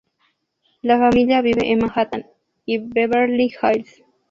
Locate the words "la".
0.81-0.97